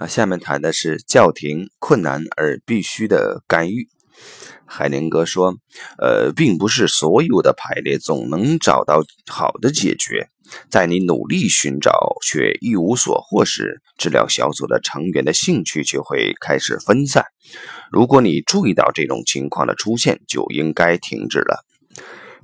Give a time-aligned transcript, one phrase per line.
[0.00, 3.86] 啊，下面谈的是叫停困难而必须的干预。
[4.64, 5.56] 海宁哥说
[6.00, 10.30] ：“呃，并不是所有的排列总能找到好的解决，
[10.70, 11.92] 在你努力寻找
[12.24, 17.26] 却一无所获时，治疗小组的成员的兴趣就会开始分散。
[17.92, 21.66] 如果你注意到这种情况的出现，就应该停止了。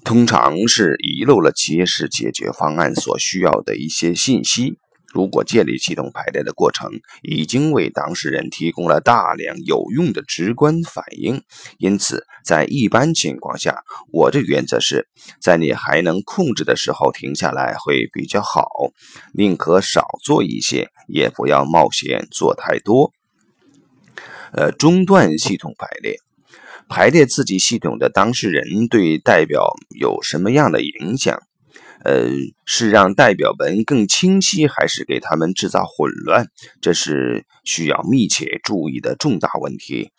[0.05, 4.77] 通常是遗漏了揭示解决方案所需要的一些信息。”
[5.17, 6.91] 如果建立系统排列的过程
[7.23, 11.41] 已经为当事人提供了大量有用的直观反应，
[11.79, 15.09] 因此在一般情况下，我的原则是
[15.41, 18.69] 在你还能控制的时候停下来会比较好，
[19.33, 23.11] 宁可少做一些，也不要冒险做太多。
[24.53, 26.19] 呃，中断系统排列，
[26.91, 31.41] 排列自己系统的当事人对代表有什么样的影响？
[32.07, 32.31] 呃，
[32.65, 36.47] 是让代表们更清晰，还是给他们制造混乱？
[36.81, 40.13] 这是需要密切注意的重大问题。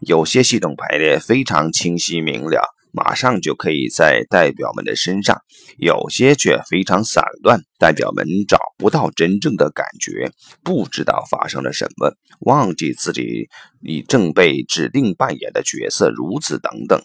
[0.00, 5.36] 有些系统排列非常清晰明了，马上就可以在代表们的身上；
[5.76, 10.30] 有些却非常散乱，代表们找不到真正的感觉，
[10.62, 13.50] 不知道发生了什么，忘记自己
[13.82, 17.02] 你正被指定扮演的角色，如此等等。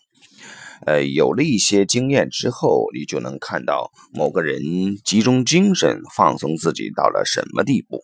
[0.85, 4.61] 呃，有了一些经验之后，你就能看到某个人
[5.03, 8.02] 集中精神、放松自己到了什么地步。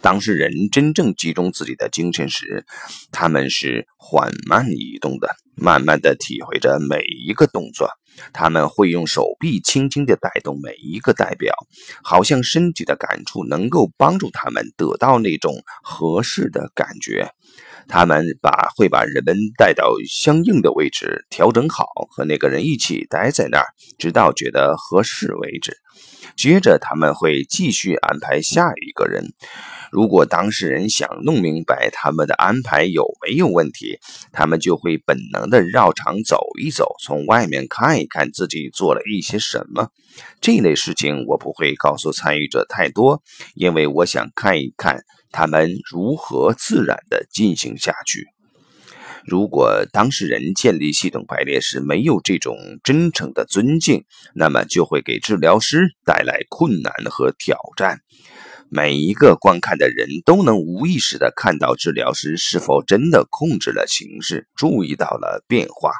[0.00, 2.64] 当事人真正集中自己的精神时，
[3.10, 7.90] 他们是缓慢移动的，慢慢的体会着每一个动作。
[8.32, 11.54] 他们会用手臂轻轻地带动每一个代表，
[12.02, 17.30] 好像身体的感触能够帮助他们得到那种合适的感觉。
[17.88, 23.66] 他们把会把人们带到相应的位置，调整好，和那个人一起待在那儿，
[23.98, 25.76] 直到觉得合适为止。
[26.36, 29.32] 接着他们会继续安排下一个人。
[29.90, 33.98] 如果当事人想弄明白他们的安排有没有问题，
[34.32, 39.88] 他们就会本能的绕场走一走，从外面看一看自己做了一些什么。
[40.40, 43.22] 这类事情我不会告诉参与者太多，
[43.54, 45.04] 因为我想看一看。
[45.30, 48.28] 他们如何自然地进行下去？
[49.28, 58.00] 如果当事人建立系统排列时没有这种真诚的尊敬，那么就会给治疗师带来困难和挑战。
[58.70, 65.92] 每一个观看的人都能无意识地看到治疗师是否真的控制了形势，注意到了变化。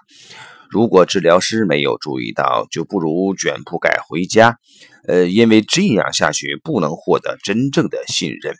[0.71, 4.59] 如果治疗师没有注意到，就不如卷铺盖回家。
[5.06, 8.55] 呃，因为这样下去不能获得真正的信任。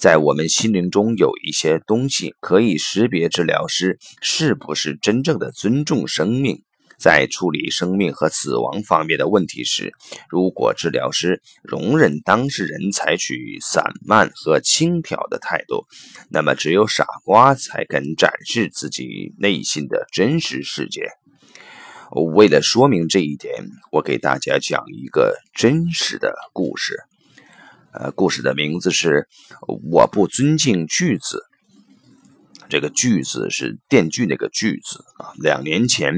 [0.00, 6.62] 在我们心灵中有一些东西可以识别治疗师是不是真正的尊重生命。
[6.98, 9.92] 在处理生命和死亡方面的问题时，
[10.30, 15.84] 如果治疗师容忍当事人采取散漫和轻佻的态度，
[16.30, 21.08] 那么只有傻瓜才肯展示自己内心的真实世界。
[22.34, 26.96] 为了说明这一点，我给大家讲一个真实的故事。
[27.92, 29.26] 呃，故事的名字是
[29.90, 31.42] “我不尊敬锯子”。
[32.70, 35.34] 这个“锯子”是电锯那个锯子啊。
[35.40, 36.14] 两年前，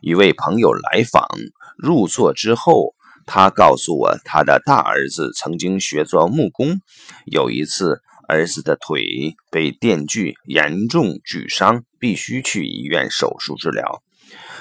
[0.00, 1.28] 一位朋友来访，
[1.78, 6.80] 入座之后，他告诉我，他的大儿子曾经学做木工，
[7.26, 14.02] 有一次，儿子的腿被电锯严重锯伤，必须去医院手术治疗。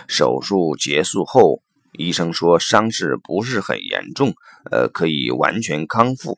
[0.08, 1.64] 手术结束后，
[1.98, 4.36] 医生说伤势不是很严重，
[4.70, 6.38] 呃，可以完全康复。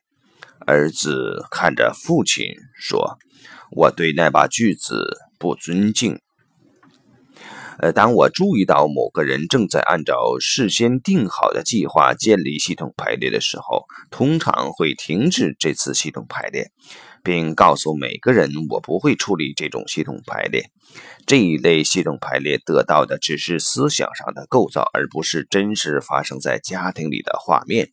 [0.66, 3.18] 儿子看着父亲说
[3.75, 6.19] ：“我对那把锯子不尊敬。”
[7.79, 16.69] 呃，当我注意到某个人正在按照事先定好的计划建立系统排列的时候，通常会停止这次系统排列，
[17.24, 20.69] 并告诉每个人我不会处理这种系统排列。
[21.25, 27.90] 这一类系统排列得到的只是思想上的构造，而不是真实发生在家庭里的画面。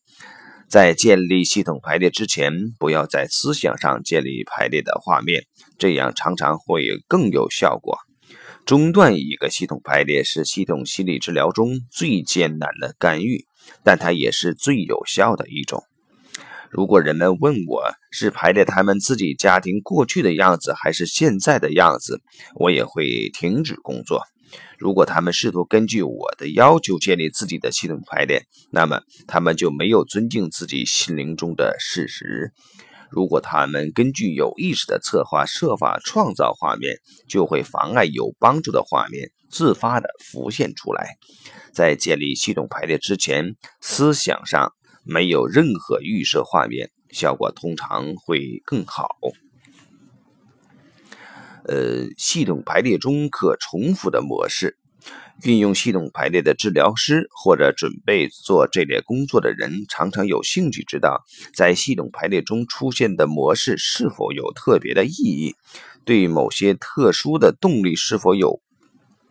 [0.71, 5.43] 在建立系统排列之前，不要在思想上建立排列的画面，
[5.79, 7.99] 这样常常会更有效果。
[8.65, 13.47] 中断一个系统排列是系统心理治疗中最艰难的干预，
[13.83, 15.83] 但它也是最有效的一种。
[16.71, 17.83] 如果人们问我
[18.13, 22.21] 是排列他们自己家庭过去的样子，还是现在的样子，
[22.55, 24.23] 我也会停止工作。
[24.79, 32.53] 如果他们试图根据我的要求建立自己的系统排列，那么他们就没有尊敬自己心灵中的事实。
[33.11, 36.99] 如果他们根据有意识的策划设法创造画面，
[37.29, 41.17] 就会妨碍有帮助的画面自发地浮现出来。
[41.73, 49.09] 在建立系统排列之前，思想上没有任何预设画面，效果通常会更好。
[51.71, 54.77] 呃，系统排列中可重复的模式。
[55.45, 61.25] 运用系统排列的治疗师或者准备做这类工作的人，常常有兴趣知道，
[61.55, 65.55] 在系统排列中出现的模式是否有特别的意义，
[66.05, 68.61] 对某些特殊的动力是否有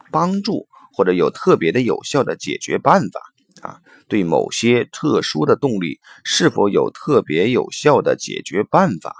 [0.09, 3.19] 帮助，或者有特别的有效的解决办法。
[3.61, 9.13] 啊，对某些特殊的动力是否有特别有效的解决办法？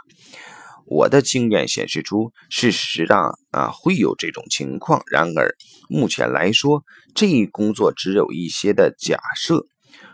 [0.92, 5.04] 我的经验显示出，事实上啊会有这种情况。
[5.06, 5.56] 然而，
[5.88, 6.84] 目前来说，
[7.14, 9.68] 这一工作只有一些的假设。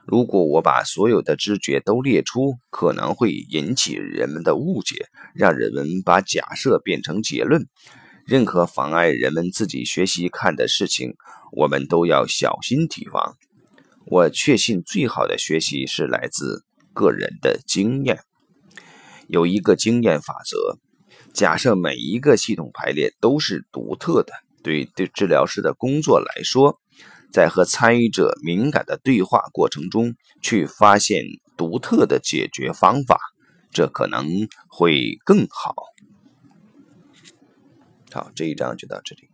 [0.05, 7.65] 如果我把所有的知觉都列出，可能会引起人们的误解，让人们把假设变成结论。
[8.25, 11.13] 任何妨碍人们自己学习看的事情，
[11.53, 13.35] 我们都要小心提防。
[14.07, 18.19] 我确信，最好的学习是来自个人的经验。
[19.27, 20.77] 有一个经验法则：
[21.33, 24.33] 假设每一个系统排列都是独特的。
[24.63, 26.79] 对对，治疗师的工作来说，
[27.31, 31.23] 在和参与者敏感的对话过程中，去发现
[31.55, 33.19] 独特的解决方法，
[33.71, 35.75] 这可能会更好。
[38.11, 39.29] 好，这一章就到这里。